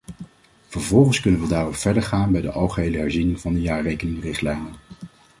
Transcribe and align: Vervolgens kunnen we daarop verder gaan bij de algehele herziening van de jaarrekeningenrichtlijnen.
Vervolgens 0.67 1.19
kunnen 1.19 1.41
we 1.41 1.47
daarop 1.47 1.75
verder 1.75 2.03
gaan 2.03 2.31
bij 2.31 2.41
de 2.41 2.51
algehele 2.51 2.97
herziening 2.97 3.39
van 3.39 3.53
de 3.53 3.61
jaarrekeningenrichtlijnen. 3.61 4.73